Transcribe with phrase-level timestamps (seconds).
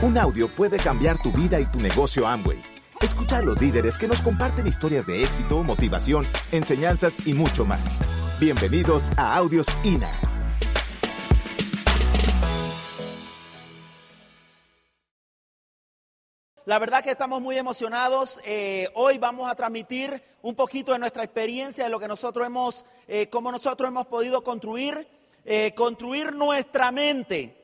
[0.00, 2.62] Un audio puede cambiar tu vida y tu negocio Amway.
[3.00, 7.98] Escucha a los líderes que nos comparten historias de éxito, motivación, enseñanzas y mucho más.
[8.38, 10.12] Bienvenidos a Audios INA.
[16.64, 18.38] La verdad que estamos muy emocionados.
[18.44, 22.86] Eh, hoy vamos a transmitir un poquito de nuestra experiencia, de lo que nosotros hemos,
[23.08, 25.08] eh, cómo nosotros hemos podido construir,
[25.44, 27.57] eh, construir nuestra mente.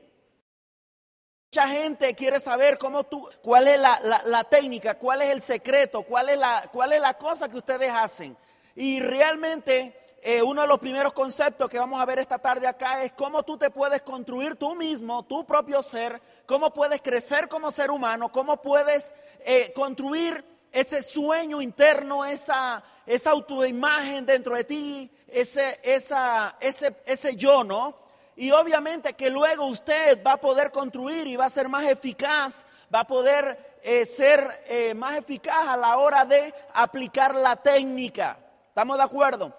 [1.55, 6.01] Mucha gente quiere saber cómo tú, cuál es la, la- técnica, cuál es el secreto,
[6.03, 8.35] cuál es la, cuál es la cosa que ustedes hacen.
[8.75, 13.05] Y realmente eh, uno de los primeros conceptos que vamos a ver esta tarde acá
[13.05, 17.71] es cómo tú te puedes construir tú mismo, tu propio ser, cómo puedes crecer como
[17.71, 19.13] ser humano, cómo puedes
[19.45, 20.43] eh, construir
[20.73, 28.03] ese sueño interno, esa, esa autoimagen dentro de ti, ese, esa, ese, ese yo, ¿no?
[28.35, 32.65] Y obviamente que luego usted va a poder construir y va a ser más eficaz,
[32.93, 38.37] va a poder eh, ser eh, más eficaz a la hora de aplicar la técnica.
[38.67, 39.53] ¿Estamos de acuerdo?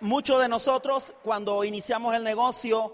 [0.00, 2.92] Muchos de nosotros cuando iniciamos el negocio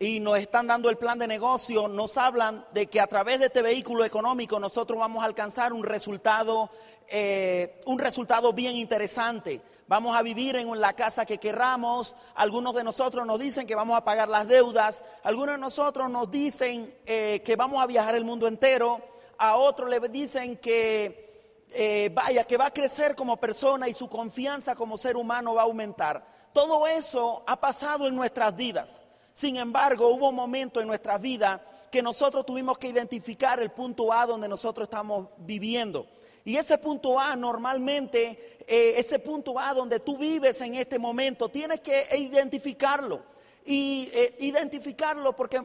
[0.00, 3.46] y nos están dando el plan de negocio, nos hablan de que a través de
[3.46, 6.70] este vehículo económico nosotros vamos a alcanzar un resultado,
[7.08, 9.60] eh, un resultado bien interesante.
[9.88, 12.16] Vamos a vivir en la casa que querramos.
[12.36, 15.02] Algunos de nosotros nos dicen que vamos a pagar las deudas.
[15.24, 19.00] Algunos de nosotros nos dicen eh, que vamos a viajar el mundo entero.
[19.38, 24.08] A otros le dicen que eh, vaya, que va a crecer como persona y su
[24.08, 26.24] confianza como ser humano va a aumentar.
[26.52, 29.00] Todo eso ha pasado en nuestras vidas.
[29.38, 34.12] Sin embargo, hubo un momento en nuestra vida que nosotros tuvimos que identificar el punto
[34.12, 36.08] A donde nosotros estamos viviendo.
[36.44, 41.48] Y ese punto A normalmente, eh, ese punto A donde tú vives en este momento,
[41.50, 43.22] tienes que identificarlo.
[43.64, 45.62] Y eh, identificarlo porque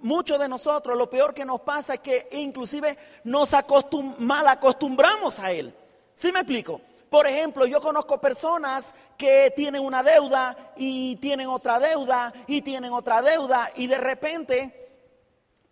[0.00, 5.38] muchos de nosotros lo peor que nos pasa es que inclusive nos acostum- mal acostumbramos
[5.38, 5.70] a él.
[6.14, 6.80] ¿Sí me explico?
[7.16, 12.92] Por ejemplo, yo conozco personas que tienen una deuda y tienen otra deuda y tienen
[12.92, 14.90] otra deuda y de repente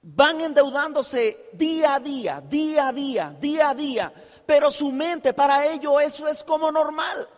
[0.01, 4.13] van endeudándose día a día, día a día, día a día,
[4.47, 7.29] pero su mente para ellos eso es como normal.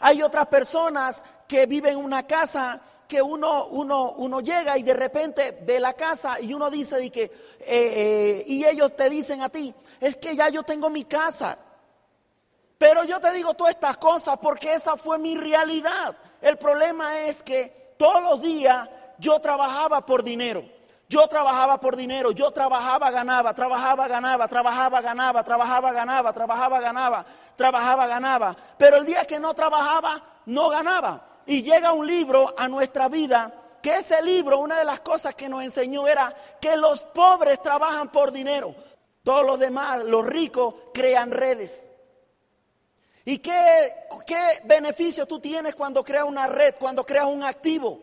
[0.00, 4.94] Hay otras personas que viven en una casa que uno, uno, uno llega y de
[4.94, 7.30] repente ve la casa y uno dice de que, eh,
[7.60, 11.58] eh, y ellos te dicen a ti, es que ya yo tengo mi casa.
[12.78, 16.14] Pero yo te digo todas estas cosas porque esa fue mi realidad.
[16.40, 18.88] El problema es que todos los días
[19.18, 20.62] yo trabajaba por dinero.
[21.08, 27.26] Yo trabajaba por dinero, yo trabajaba, ganaba, trabajaba, ganaba, trabajaba, ganaba, trabajaba, ganaba, trabajaba, ganaba,
[27.54, 28.56] trabajaba, ganaba.
[28.76, 31.22] Pero el día que no trabajaba, no ganaba.
[31.46, 35.48] Y llega un libro a nuestra vida, que ese libro, una de las cosas que
[35.48, 38.74] nos enseñó era que los pobres trabajan por dinero.
[39.22, 41.88] Todos los demás, los ricos, crean redes.
[43.28, 43.92] ¿Y qué,
[44.24, 48.00] qué beneficio tú tienes cuando creas una red, cuando creas un activo?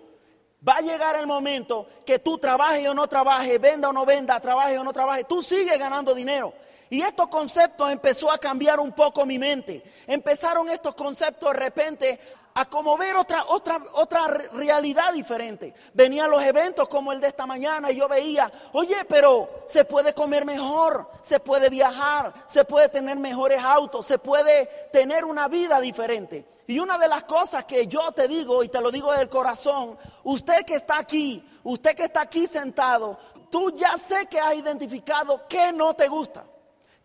[0.67, 4.37] Va a llegar el momento que tú trabajes o no trabajes, venda o no venda,
[4.41, 6.53] trabajes o no trabajes, tú sigues ganando dinero.
[6.89, 9.81] Y estos conceptos empezó a cambiar un poco mi mente.
[10.07, 12.19] Empezaron estos conceptos de repente
[12.55, 15.73] a como ver otra, otra, otra re- realidad diferente.
[15.93, 20.13] Venían los eventos como el de esta mañana y yo veía, oye, pero se puede
[20.13, 25.79] comer mejor, se puede viajar, se puede tener mejores autos, se puede tener una vida
[25.79, 26.45] diferente.
[26.67, 29.97] Y una de las cosas que yo te digo, y te lo digo del corazón,
[30.23, 33.17] usted que está aquí, usted que está aquí sentado,
[33.49, 36.45] tú ya sé que has identificado qué no te gusta.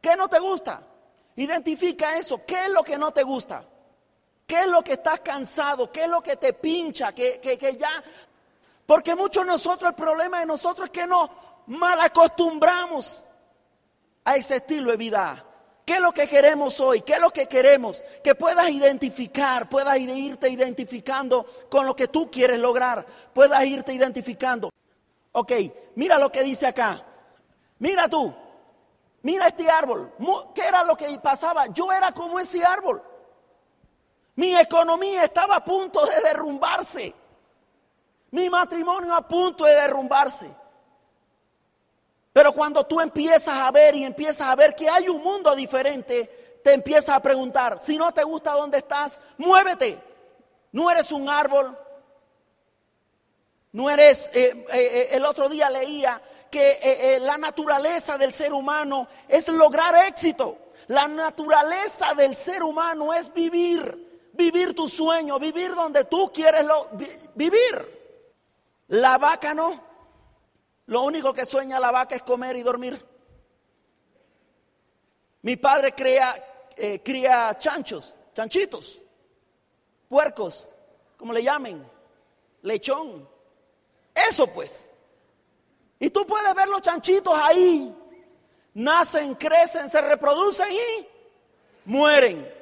[0.01, 0.83] ¿Qué no te gusta?
[1.35, 2.45] Identifica eso.
[2.47, 3.65] ¿Qué es lo que no te gusta?
[4.49, 5.93] ¿Qué es lo que estás cansado?
[5.93, 7.13] ¿Qué es lo que te pincha?
[7.13, 8.03] Que, que, ya...
[8.87, 11.29] Porque muchos de nosotros, el problema de nosotros es que nos
[11.67, 13.23] mal acostumbramos
[14.25, 15.45] a ese estilo de vida.
[15.85, 17.03] ¿Qué es lo que queremos hoy?
[17.03, 18.03] ¿Qué es lo que queremos?
[18.25, 23.05] Que puedas identificar, puedas irte identificando con lo que tú quieres lograr,
[23.35, 24.71] puedas irte identificando.
[25.33, 25.53] Ok,
[25.97, 27.05] mira lo que dice acá.
[27.81, 28.35] Mira tú,
[29.21, 30.11] mira este árbol.
[30.55, 31.67] ¿Qué era lo que pasaba?
[31.67, 33.03] Yo era como ese árbol.
[34.39, 37.13] Mi economía estaba a punto de derrumbarse.
[38.31, 40.49] Mi matrimonio a punto de derrumbarse.
[42.33, 46.61] Pero cuando tú empiezas a ver y empiezas a ver que hay un mundo diferente,
[46.63, 50.01] te empiezas a preguntar, si no te gusta dónde estás, muévete.
[50.71, 51.77] No eres un árbol.
[53.73, 59.09] No eres, eh, eh, eh, el otro día leía que la naturaleza del ser humano
[59.27, 60.59] es lograr éxito.
[60.87, 64.08] La naturaleza del ser humano es vivir,
[64.39, 66.65] vivir tu sueño, vivir donde tú quieres
[67.35, 67.99] vivir.
[68.87, 69.85] La vaca no.
[70.87, 73.05] Lo único que sueña la vaca es comer y dormir.
[75.43, 79.03] Mi padre cría, eh, cría chanchos, chanchitos,
[80.09, 80.71] puercos,
[81.17, 81.85] como le llamen,
[82.63, 83.29] lechón.
[84.15, 84.87] Eso pues.
[85.99, 87.95] Y tú puedes ver los chanchitos ahí.
[88.75, 91.09] Nacen, crecen, se reproducen y
[91.85, 92.58] mueren.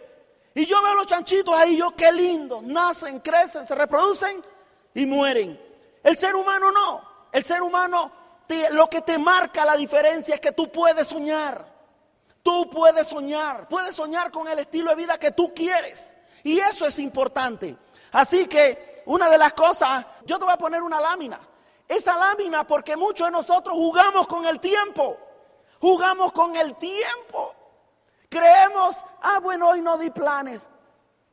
[0.56, 2.62] Y yo veo los chanchitos ahí, yo qué lindo.
[2.62, 4.42] Nacen, crecen, se reproducen
[4.94, 5.60] y mueren.
[6.02, 7.02] El ser humano no.
[7.30, 8.10] El ser humano
[8.70, 11.62] lo que te marca la diferencia es que tú puedes soñar.
[12.42, 13.68] Tú puedes soñar.
[13.68, 16.16] Puedes soñar con el estilo de vida que tú quieres.
[16.42, 17.76] Y eso es importante.
[18.12, 21.38] Así que una de las cosas, yo te voy a poner una lámina.
[21.86, 25.18] Esa lámina porque muchos de nosotros jugamos con el tiempo.
[25.80, 27.55] Jugamos con el tiempo.
[28.28, 30.68] Creemos, ah, bueno, hoy no di planes.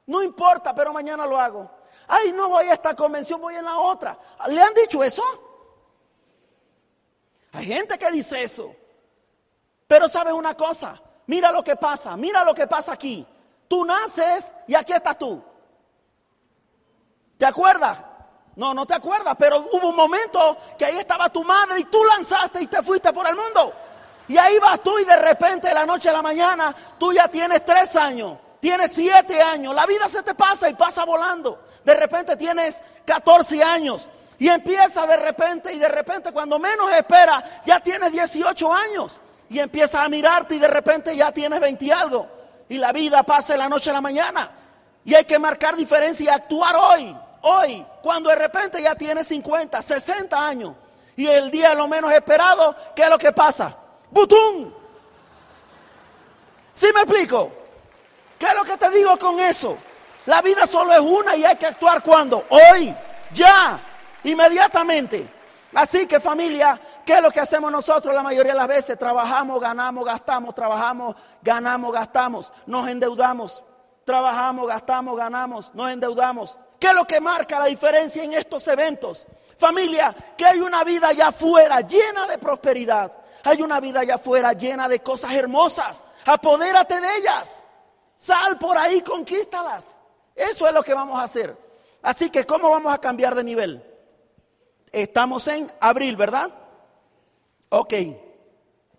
[0.05, 1.69] No importa, pero mañana lo hago.
[2.07, 4.17] Ay, no voy a esta convención, voy en la otra.
[4.47, 5.23] ¿Le han dicho eso?
[7.53, 8.75] Hay gente que dice eso.
[9.87, 13.25] Pero sabes una cosa, mira lo que pasa, mira lo que pasa aquí.
[13.67, 15.41] Tú naces y aquí estás tú.
[17.37, 18.03] ¿Te acuerdas?
[18.55, 22.03] No, no te acuerdas, pero hubo un momento que ahí estaba tu madre y tú
[22.03, 23.73] lanzaste y te fuiste por el mundo.
[24.27, 27.27] Y ahí vas tú y de repente de la noche a la mañana tú ya
[27.27, 31.59] tienes tres años, tienes siete años, la vida se te pasa y pasa volando.
[31.83, 34.09] De repente tienes 14 años
[34.39, 39.59] y empieza de repente y de repente cuando menos espera ya tienes 18 años y
[39.59, 42.27] empiezas a mirarte y de repente ya tienes 20 y algo.
[42.69, 44.49] Y la vida pasa de la noche a la mañana.
[45.05, 49.81] Y hay que marcar diferencia y actuar hoy, hoy, cuando de repente ya tienes 50,
[49.81, 50.73] 60 años.
[51.15, 53.77] Y el día lo menos esperado, ¿qué es lo que pasa?
[54.13, 54.71] ¡Butún!
[56.71, 57.51] ¿Sí me explico?
[58.37, 59.75] ¿Qué es lo que te digo con eso?
[60.27, 62.45] La vida solo es una y hay que actuar cuando?
[62.49, 62.95] Hoy,
[63.33, 63.79] ya,
[64.23, 65.27] inmediatamente.
[65.73, 68.99] Así que familia, ¿qué es lo que hacemos nosotros la mayoría de las veces?
[68.99, 73.63] Trabajamos, ganamos, gastamos, trabajamos, ganamos, gastamos, nos endeudamos.
[74.05, 76.59] Trabajamos, gastamos, ganamos, nos endeudamos.
[76.79, 79.25] ¿Qué es lo que marca la diferencia en estos eventos?
[79.57, 84.53] Familia, que hay una vida allá afuera llena de prosperidad hay una vida allá afuera
[84.53, 86.05] llena de cosas hermosas.
[86.25, 87.63] Apodérate de ellas.
[88.15, 89.99] Sal por ahí, conquístalas.
[90.35, 91.55] Eso es lo que vamos a hacer.
[92.01, 93.83] Así que, ¿cómo vamos a cambiar de nivel?
[94.91, 96.49] Estamos en abril, ¿verdad?
[97.69, 97.93] Ok.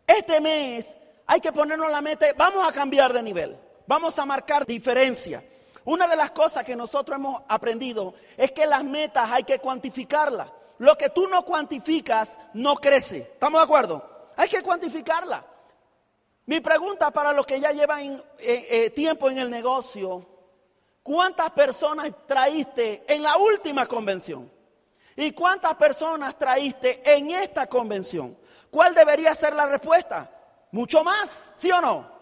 [0.06, 3.58] Este mes hay que ponernos la meta, vamos a cambiar de nivel.
[3.86, 5.42] Vamos a marcar diferencia.
[5.84, 10.48] Una de las cosas que nosotros hemos aprendido es que las metas hay que cuantificarlas.
[10.78, 13.18] Lo que tú no cuantificas no crece.
[13.18, 14.13] ¿Estamos de acuerdo?
[14.36, 15.44] Hay que cuantificarla.
[16.46, 20.26] Mi pregunta para los que ya llevan eh, eh, tiempo en el negocio,
[21.02, 24.50] ¿cuántas personas traíste en la última convención?
[25.16, 28.36] ¿Y cuántas personas traíste en esta convención?
[28.70, 30.30] ¿Cuál debería ser la respuesta?
[30.72, 32.12] Mucho más, ¿sí o no?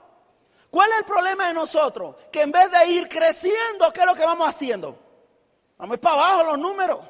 [0.71, 2.17] ¿Cuál es el problema de nosotros?
[2.31, 4.97] Que en vez de ir creciendo, ¿qué es lo que vamos haciendo?
[5.79, 7.01] Vamos para abajo los números.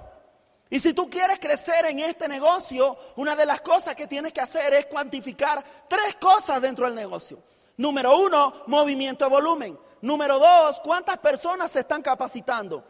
[0.73, 4.41] Y si tú quieres crecer en este negocio, una de las cosas que tienes que
[4.41, 7.41] hacer es cuantificar tres cosas dentro del negocio.
[7.77, 9.79] Número uno, movimiento de volumen.
[10.01, 12.83] Número dos, cuántas personas se están capacitando.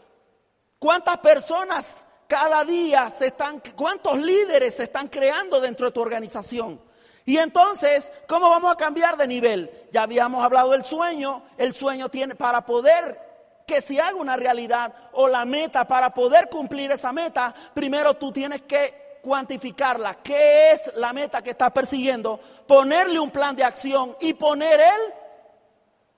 [0.79, 6.81] Cuántas personas cada día se están, cuántos líderes se están creando dentro de tu organización.
[7.25, 9.89] Y entonces, ¿cómo vamos a cambiar de nivel?
[9.91, 11.43] Ya habíamos hablado del sueño.
[11.59, 13.32] El sueño tiene para poder
[13.67, 18.33] que si haga una realidad o la meta para poder cumplir esa meta, primero tú
[18.33, 20.15] tienes que cuantificarla.
[20.23, 22.39] ¿Qué es la meta que estás persiguiendo?
[22.67, 25.15] Ponerle un plan de acción y poner el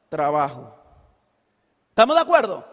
[0.09, 0.75] trabajo.
[1.91, 2.65] ¿Estamos de acuerdo?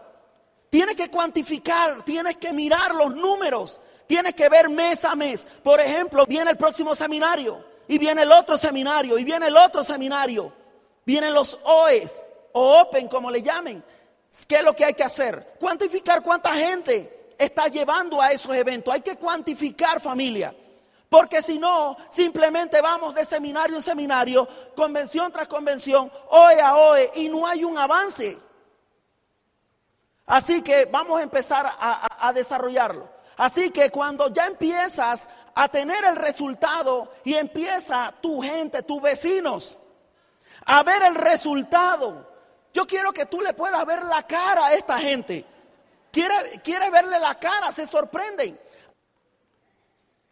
[0.69, 5.45] Tienes que cuantificar, tienes que mirar los números, tienes que ver mes a mes.
[5.61, 9.83] Por ejemplo, viene el próximo seminario y viene el otro seminario y viene el otro
[9.83, 10.53] seminario.
[11.05, 13.83] Vienen los OES o Open, como le llamen.
[14.47, 15.55] ¿Qué es lo que hay que hacer?
[15.59, 18.93] Cuantificar cuánta gente está llevando a esos eventos.
[18.93, 20.55] Hay que cuantificar familia.
[21.09, 27.09] Porque si no, simplemente vamos de seminario en seminario, convención tras convención, hoy a hoy,
[27.15, 28.37] y no hay un avance.
[30.25, 33.09] Así que vamos a empezar a, desarrollarlo.
[33.35, 39.81] Así que cuando ya empiezas a tener el resultado y empieza tu gente, tus vecinos,
[40.65, 42.30] a ver el resultado,
[42.73, 45.45] yo quiero que tú le puedas ver la cara a esta gente.
[46.11, 48.59] Quiere, quiere verle la cara, se sorprenden.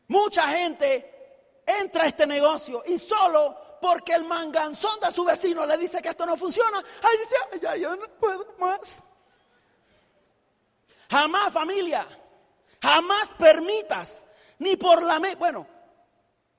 [0.08, 5.77] Mucha gente entra a este negocio y solo porque el manganzón de su vecino le
[5.77, 9.01] dice que esto no funciona, ahí dice, ya yo no puedo más.
[11.10, 12.08] Jamás familia,
[12.81, 14.25] jamás permitas,
[14.60, 15.19] ni por la...
[15.19, 15.65] Me bueno,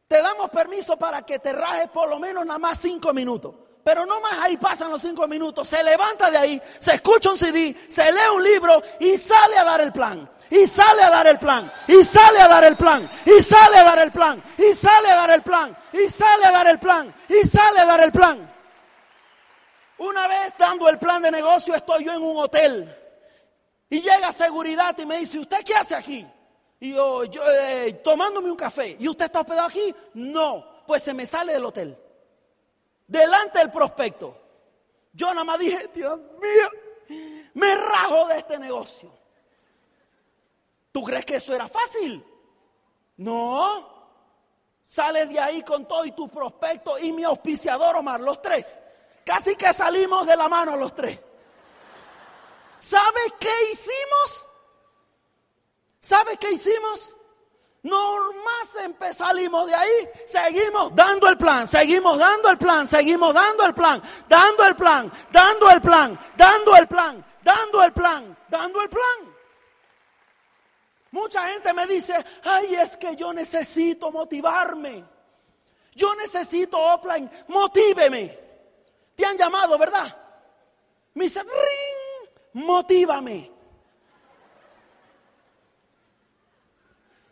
[0.09, 3.55] te damos permiso para que te rajes por lo menos nada más cinco minutos.
[3.83, 5.69] Pero no más ahí pasan los cinco minutos.
[5.69, 9.65] Se levanta de ahí, se escucha un CD, se lee un libro y sale a
[9.65, 10.29] dar el plan.
[10.51, 11.73] Y sale a dar el plan.
[11.87, 13.09] Y sale a dar el plan.
[13.25, 14.43] Y sale a dar el plan.
[14.59, 15.77] Y sale a dar el plan.
[15.93, 17.15] Y sale a dar el plan.
[17.29, 18.55] Y sale a dar el plan.
[19.99, 22.97] Una vez dando el plan de negocio estoy yo en un hotel.
[23.89, 26.27] Y llega seguridad y me dice, ¿usted qué hace aquí?
[26.81, 28.97] Y yo, yo eh, tomándome un café.
[28.99, 29.95] ¿Y usted está hospedado aquí?
[30.15, 30.85] No.
[30.87, 31.97] Pues se me sale del hotel.
[33.11, 34.37] Delante del prospecto.
[35.13, 36.71] Yo nada más dije, Dios mío,
[37.55, 39.13] me rajo de este negocio.
[40.93, 42.25] ¿Tú crees que eso era fácil?
[43.17, 43.99] No.
[44.87, 48.79] Sales de ahí con todo y tu prospecto y mi auspiciador Omar, los tres.
[49.25, 51.19] Casi que salimos de la mano los tres.
[52.79, 54.49] ¿Sabes qué hicimos?
[55.99, 57.17] ¿Sabes qué hicimos?
[57.83, 58.51] Normal
[59.15, 64.03] salimos de ahí, seguimos dando el plan, seguimos dando el plan, seguimos dando el plan,
[64.29, 69.35] dando el plan, dando el plan, dando el plan, dando el plan, dando el plan.
[71.13, 75.05] Mucha gente me dice, ay, es que yo necesito motivarme.
[75.95, 78.39] Yo necesito offline, motíveme.
[79.17, 80.17] Te han llamado, ¿verdad?
[81.15, 83.51] Me dice, ring, motívame.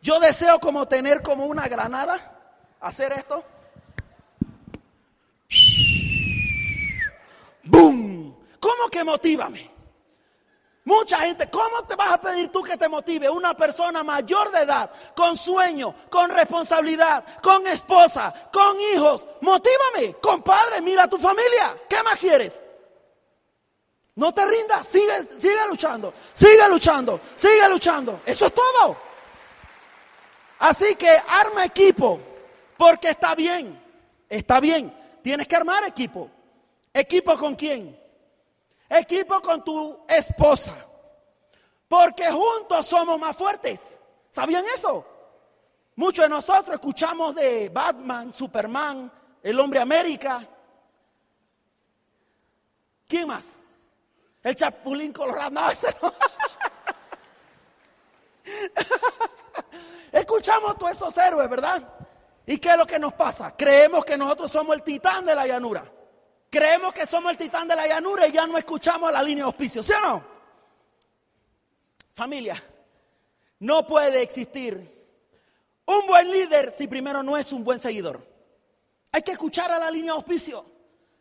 [0.08, 2.18] Yo deseo como tener como una granada,
[2.80, 3.44] hacer esto.
[7.64, 8.34] ¡Boom!
[8.58, 9.70] ¿Cómo que motívame?
[10.86, 14.62] Mucha gente, ¿cómo te vas a pedir tú que te motive una persona mayor de
[14.62, 19.28] edad, con sueño, con responsabilidad, con esposa, con hijos?
[19.42, 21.76] Motívame, compadre, mira tu familia.
[21.86, 22.64] ¿Qué más quieres?
[24.14, 28.22] No te rindas, sigue, sigue luchando, sigue luchando, sigue luchando.
[28.24, 29.07] Eso es todo.
[30.58, 32.18] Así que arma equipo,
[32.76, 33.80] porque está bien,
[34.28, 34.94] está bien.
[35.22, 36.30] Tienes que armar equipo.
[36.92, 37.98] ¿Equipo con quién?
[38.88, 40.74] Equipo con tu esposa.
[41.86, 43.80] Porque juntos somos más fuertes.
[44.30, 45.04] ¿Sabían eso?
[45.96, 49.10] Muchos de nosotros escuchamos de Batman, Superman,
[49.42, 50.40] el hombre América.
[53.06, 53.56] ¿Quién más?
[54.42, 55.50] El Chapulín Colorado.
[56.00, 56.12] No,
[60.38, 61.82] Escuchamos todos esos héroes, ¿verdad?
[62.46, 63.56] ¿Y qué es lo que nos pasa?
[63.56, 65.84] Creemos que nosotros somos el titán de la llanura.
[66.48, 69.48] Creemos que somos el titán de la llanura y ya no escuchamos la línea de
[69.48, 70.24] auspicio, ¿sí o no?
[72.14, 72.62] Familia,
[73.58, 75.08] no puede existir
[75.86, 78.24] un buen líder si primero no es un buen seguidor.
[79.10, 80.64] Hay que escuchar a la línea de auspicio.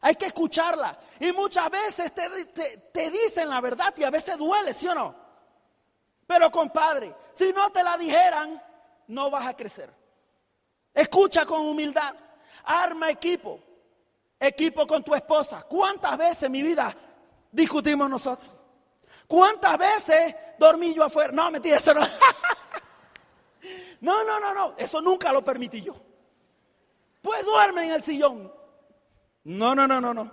[0.02, 0.96] Hay que escucharla.
[1.20, 2.46] Y muchas veces te,
[2.94, 5.16] te, dicen la verdad y a veces duele, ¿sí o no?
[6.28, 8.62] Pero compadre, si no te la dijeran,
[9.08, 9.94] no vas a crecer.
[10.94, 12.16] Escucha con humildad.
[12.64, 13.60] Arma equipo.
[14.40, 15.64] Equipo con tu esposa.
[15.64, 16.96] ¿Cuántas veces en mi vida
[17.52, 18.64] discutimos nosotros?
[19.28, 21.32] ¿Cuántas veces dormí yo afuera?
[21.32, 22.02] No, mentira, eso no.
[24.02, 24.76] no, no, no, no.
[24.78, 25.96] Eso nunca lo permití yo.
[27.22, 28.52] Pues duerme en el sillón.
[29.44, 30.32] No, no, no, no, no.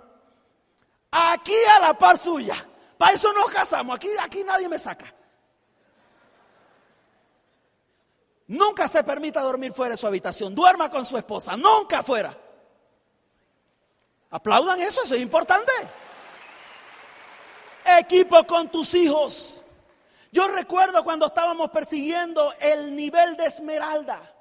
[1.11, 2.55] Aquí a la par suya.
[2.97, 3.95] Para eso nos casamos.
[3.95, 5.13] Aquí, aquí nadie me saca.
[8.47, 10.53] Nunca se permita dormir fuera de su habitación.
[10.53, 11.57] Duerma con su esposa.
[11.57, 12.37] Nunca fuera.
[14.29, 15.71] Aplaudan eso, eso es importante.
[17.99, 19.63] Equipo con tus hijos.
[20.31, 24.34] Yo recuerdo cuando estábamos persiguiendo el nivel de esmeralda.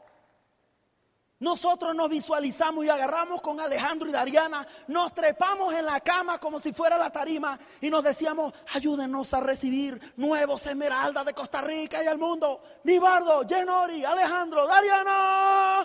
[1.44, 6.58] Nosotros nos visualizamos y agarramos con Alejandro y Dariana, nos trepamos en la cama como
[6.58, 12.02] si fuera la tarima y nos decíamos, ayúdenos a recibir nuevos esmeraldas de Costa Rica
[12.02, 12.62] y al mundo.
[12.84, 15.84] Nibardo, Genori, Alejandro, Dariana,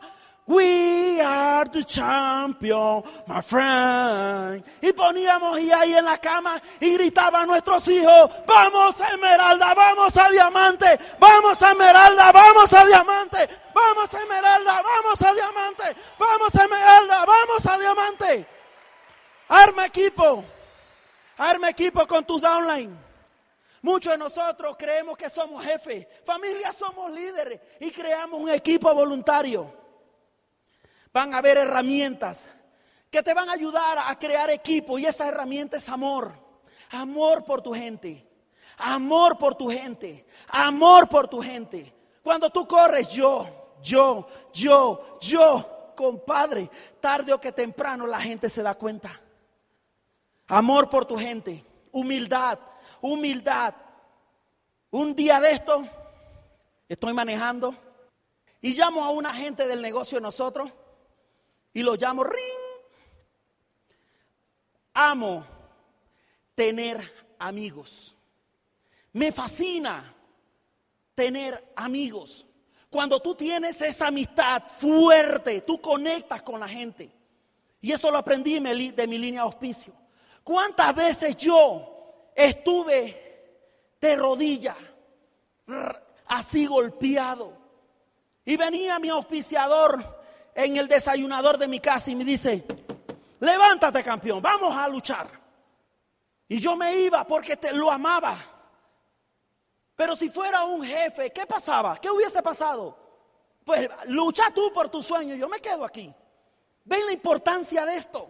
[0.50, 4.64] We are the champion, my friend.
[4.82, 10.18] Y poníamos y ahí en la cama y gritaban nuestros hijos, vamos a Esmeralda, vamos
[10.18, 16.56] a Diamante, vamos a Esmeralda, vamos a Diamante, vamos a Esmeralda, vamos a Diamante, vamos
[16.56, 18.48] a Esmeralda, vamos a Diamante.
[19.50, 20.44] Arma equipo,
[21.38, 22.98] arma equipo con tus downline.
[23.84, 29.78] Muchos de nosotros creemos que somos jefes, familias somos líderes y creamos un equipo voluntario.
[31.14, 32.48] Van a haber herramientas
[33.10, 36.34] que te van a ayudar a crear equipo y esa herramienta es amor.
[36.92, 38.28] Amor por tu gente.
[38.78, 40.26] Amor por tu gente.
[40.48, 41.94] Amor por tu gente.
[42.22, 43.48] Cuando tú corres, yo,
[43.82, 49.20] yo, yo, yo, compadre, tarde o que temprano la gente se da cuenta.
[50.48, 51.66] Amor por tu gente.
[51.92, 52.60] Humildad,
[53.02, 53.74] humildad.
[54.92, 55.84] Un día de esto,
[56.88, 57.76] estoy manejando
[58.62, 60.72] y llamo a una gente del negocio de nosotros
[61.74, 62.60] y lo llamo ring.
[64.94, 65.46] amo
[66.56, 68.16] tener amigos.
[69.14, 70.14] Me fascina
[71.16, 72.46] tener amigos.
[72.90, 77.12] Cuando tú tienes esa amistad fuerte, tú conectas con la gente.
[77.82, 79.94] Y eso lo aprendí de mi línea de auspicio.
[80.44, 83.52] ¿Cuántas veces yo estuve
[84.02, 84.76] de rodillas,
[86.26, 87.54] así golpeado?
[88.44, 90.19] Y venía mi auspiciador
[90.66, 92.66] en el desayunador de mi casa y me dice,
[93.40, 95.28] levántate campeón, vamos a luchar.
[96.50, 98.38] Y yo me iba porque te, lo amaba.
[99.96, 101.96] Pero si fuera un jefe, ¿qué pasaba?
[101.98, 102.98] ¿Qué hubiese pasado?
[103.64, 106.14] Pues lucha tú por tu sueño, yo me quedo aquí.
[106.84, 108.30] ¿Ven la importancia de esto?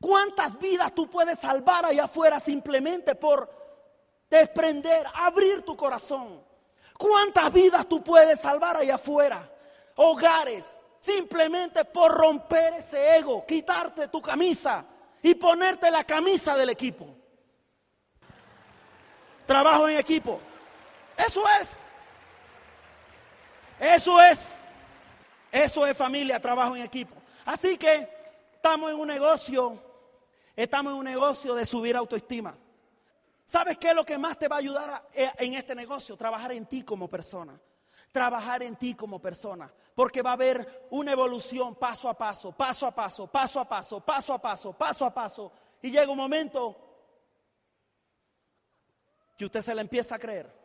[0.00, 3.50] ¿Cuántas vidas tú puedes salvar allá afuera simplemente por
[4.28, 6.44] desprender, abrir tu corazón?
[6.98, 9.50] ¿Cuántas vidas tú puedes salvar allá afuera?
[9.96, 14.84] Hogares, simplemente por romper ese ego, quitarte tu camisa
[15.22, 17.08] y ponerte la camisa del equipo.
[19.46, 20.40] Trabajo en equipo.
[21.16, 21.78] Eso es.
[23.80, 24.58] Eso es.
[25.50, 27.16] Eso es familia, trabajo en equipo.
[27.44, 28.08] Así que
[28.54, 29.82] estamos en un negocio,
[30.54, 32.54] estamos en un negocio de subir autoestima.
[33.46, 36.16] ¿Sabes qué es lo que más te va a ayudar eh, en este negocio?
[36.16, 37.58] Trabajar en ti como persona
[38.12, 42.86] trabajar en ti como persona, porque va a haber una evolución paso a paso, paso
[42.86, 45.52] a paso, paso a paso, paso a paso, paso a paso,
[45.82, 46.76] y llega un momento
[49.36, 50.60] que usted se le empieza a creer.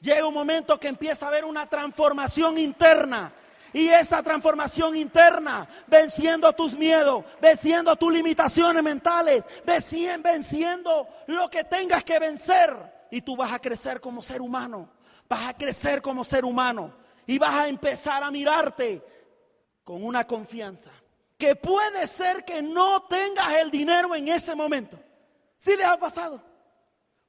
[0.00, 3.32] Llega un momento que empieza a haber una transformación interna.
[3.72, 12.02] Y esa transformación interna, venciendo tus miedos, venciendo tus limitaciones mentales, venciendo lo que tengas
[12.02, 13.06] que vencer.
[13.12, 14.88] Y tú vas a crecer como ser humano
[15.30, 16.92] vas a crecer como ser humano
[17.24, 19.00] y vas a empezar a mirarte
[19.84, 20.90] con una confianza
[21.38, 24.98] que puede ser que no tengas el dinero en ese momento.
[25.56, 26.42] ¿Sí les ha pasado?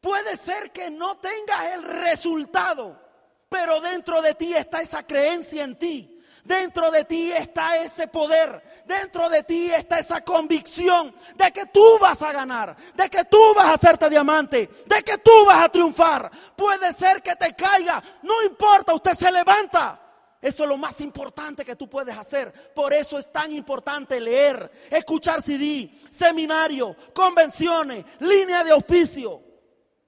[0.01, 2.99] Puede ser que no tengas el resultado,
[3.47, 6.10] pero dentro de ti está esa creencia en ti
[6.43, 11.99] Dentro de ti está ese poder, dentro de ti está esa convicción de que tú
[11.99, 15.69] vas a ganar, de que tú vas a hacerte diamante, de que tú vas a
[15.69, 16.31] triunfar.
[16.55, 19.99] Puede ser que te caiga, no importa, usted se levanta.
[20.41, 22.73] Eso es lo más importante que tú puedes hacer.
[22.73, 29.43] Por eso es tan importante leer, escuchar CD, seminario, convenciones, línea de auspicio.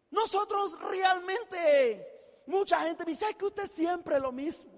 [0.09, 4.72] Nosotros realmente, mucha gente me dice, es que usted siempre lo mismo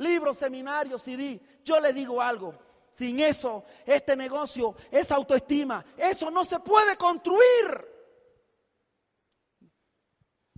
[0.00, 1.40] libros, seminarios, CD.
[1.62, 2.54] Yo le digo algo,
[2.90, 7.88] sin eso, este negocio, esa autoestima, eso no se puede construir.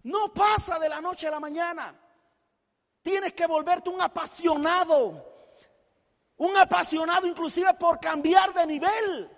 [0.05, 1.95] No pasa de la noche a la mañana.
[3.03, 5.31] Tienes que volverte un apasionado.
[6.37, 9.31] Un apasionado inclusive por cambiar de nivel.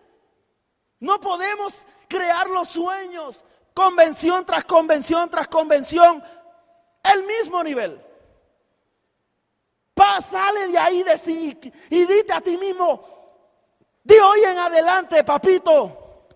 [1.00, 6.22] No podemos crear los sueños, convención tras convención tras convención,
[7.02, 8.02] el mismo nivel.
[9.94, 11.58] Pa, sale de ahí de sí
[11.90, 13.00] y dite a ti mismo,
[14.02, 16.26] de hoy en adelante, papito,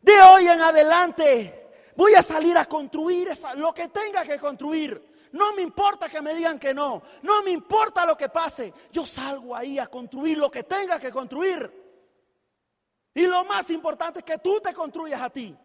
[0.00, 5.12] de hoy en adelante voy a salir a construir lo que tenga que construir.
[5.32, 9.06] No me importa que me digan que no, no me importa lo que pase, yo
[9.06, 11.82] salgo ahí a construir lo que tenga que construir.
[13.14, 15.56] Y lo más importante es que tú te construyas a ti.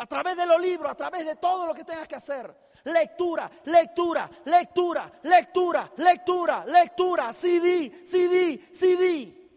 [0.00, 2.56] A través de los libros, a través de todo lo que tengas que hacer.
[2.84, 9.50] Lectura, lectura, lectura, lectura, lectura, lectura, CD, CD, CD.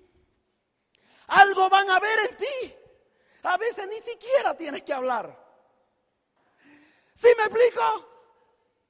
[1.27, 2.75] Algo van a ver en ti.
[3.43, 5.33] A veces ni siquiera tienes que hablar.
[7.15, 8.12] ¿Sí me explico?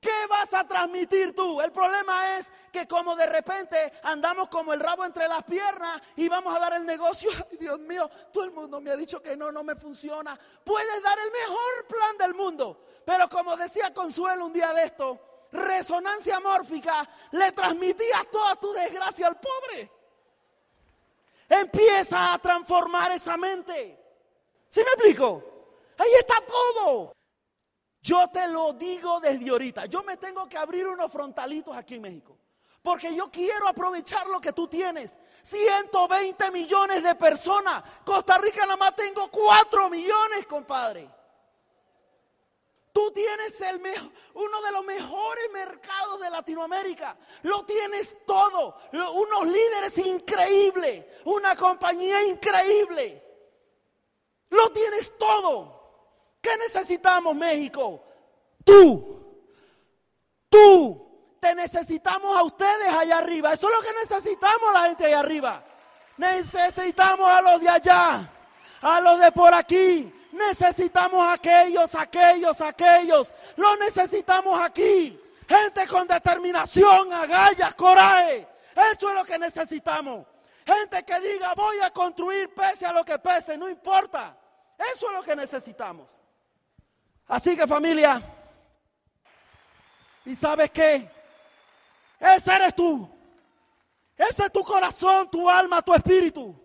[0.04, 1.62] ¿Qué vas a transmitir tú?
[1.62, 6.28] El problema es que como de repente andamos como el rabo entre las piernas y
[6.28, 7.32] vamos a dar el negocio.
[7.50, 10.38] Ay, Dios mío, todo el mundo me ha dicho que no, no me funciona.
[10.62, 15.48] Puedes dar el mejor plan del mundo, pero como decía Consuelo un día de esto,
[15.54, 19.90] resonancia mórfica, le transmitías toda tu desgracia al pobre.
[21.48, 23.98] Empieza a transformar esa mente.
[24.68, 25.42] ¿Sí me explico?
[25.98, 27.14] Ahí está todo.
[28.04, 29.86] Yo te lo digo desde ahorita.
[29.86, 32.38] Yo me tengo que abrir unos frontalitos aquí en México.
[32.82, 35.18] Porque yo quiero aprovechar lo que tú tienes.
[35.42, 37.82] 120 millones de personas.
[38.04, 41.10] Costa Rica nada más tengo 4 millones, compadre.
[42.92, 43.82] Tú tienes el
[44.34, 47.18] uno de los mejores mercados de Latinoamérica.
[47.44, 48.76] Lo tienes todo.
[48.92, 51.06] Unos líderes increíbles.
[51.24, 53.24] Una compañía increíble.
[54.50, 55.83] Lo tienes todo.
[56.44, 58.04] ¿Qué necesitamos, México?
[58.66, 59.40] Tú.
[60.50, 61.38] Tú.
[61.40, 63.54] Te necesitamos a ustedes allá arriba.
[63.54, 65.64] Eso es lo que necesitamos a la gente allá arriba.
[66.18, 68.30] Necesitamos a los de allá.
[68.82, 70.14] a los de por aquí.
[70.34, 73.34] Necesitamos aquellos, aquellos, aquellos.
[73.56, 75.18] Lo necesitamos aquí.
[75.48, 78.46] Gente con determinación, agallas, coraje.
[78.92, 80.26] Eso es lo que necesitamos.
[80.66, 84.36] Gente que diga, voy a construir pese a lo que pese, no importa.
[84.94, 86.20] Eso es lo que necesitamos.
[87.34, 88.22] Así que familia,
[90.24, 91.10] ¿y sabes qué?
[92.20, 93.10] Ese eres tú.
[94.16, 96.56] Ese es tu corazón, tu alma, tu espíritu.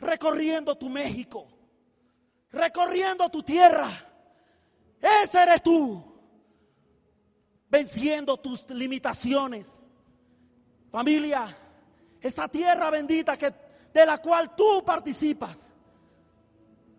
[0.00, 1.46] Recorriendo tu México.
[2.50, 4.04] Recorriendo tu tierra.
[5.22, 6.02] Ese eres tú.
[7.68, 9.68] Venciendo tus limitaciones.
[10.90, 11.56] Familia,
[12.20, 13.54] esa tierra bendita que,
[13.94, 15.68] de la cual tú participas.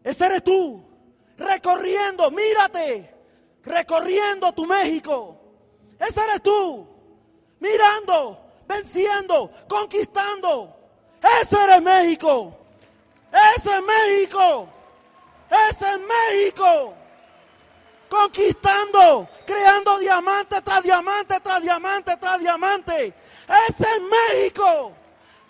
[0.02, 0.82] Ese eres tú.
[1.36, 3.16] Recorriendo, mírate.
[3.67, 5.39] Recorriendo tu México.
[5.99, 6.88] Ese eres tú.
[7.60, 10.75] Mirando venciendo, conquistando.
[11.41, 12.56] Ese es México.
[13.32, 14.69] Ese es México.
[15.69, 16.93] Ese es México.
[18.10, 23.13] Conquistando, creando diamante tras diamante, tras diamante, tras diamante.
[23.69, 24.93] Ese es México.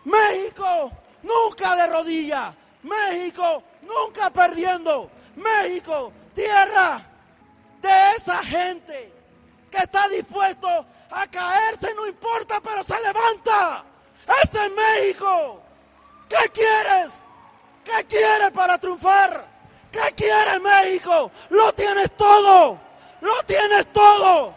[0.05, 0.91] México
[1.23, 2.55] nunca de rodillas.
[2.83, 5.11] México nunca perdiendo.
[5.35, 7.06] México, tierra
[8.27, 9.13] esa gente
[9.71, 10.67] que está dispuesto
[11.11, 13.85] a caerse, no importa, pero se levanta.
[14.43, 15.61] Es México.
[16.27, 17.13] ¿Qué quieres?
[17.85, 19.45] ¿Qué quieres para triunfar?
[19.89, 21.31] ¿Qué quieres México?
[21.49, 22.77] Lo tienes todo.
[23.21, 24.53] Lo tienes todo.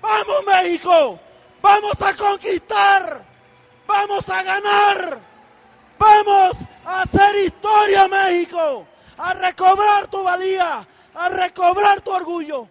[0.00, 1.20] Vamos México.
[1.60, 3.22] Vamos a conquistar.
[3.86, 5.20] Vamos a ganar.
[5.98, 6.56] Vamos
[6.86, 8.86] a hacer historia México.
[9.18, 10.88] A recobrar tu valía.
[11.14, 12.70] A recobrar tu orgullo.